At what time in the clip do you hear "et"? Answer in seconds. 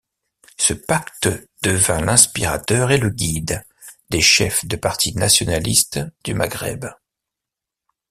2.89-2.97